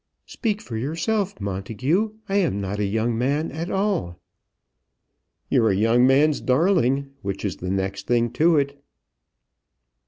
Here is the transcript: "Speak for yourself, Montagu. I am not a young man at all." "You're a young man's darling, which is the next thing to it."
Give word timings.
"Speak 0.25 0.61
for 0.61 0.77
yourself, 0.77 1.39
Montagu. 1.39 2.15
I 2.27 2.37
am 2.37 2.59
not 2.59 2.79
a 2.79 2.85
young 2.85 3.15
man 3.15 3.51
at 3.51 3.69
all." 3.69 4.19
"You're 5.47 5.69
a 5.69 5.75
young 5.75 6.07
man's 6.07 6.41
darling, 6.41 7.11
which 7.21 7.45
is 7.45 7.57
the 7.57 7.69
next 7.69 8.07
thing 8.07 8.31
to 8.31 8.57
it." 8.57 8.83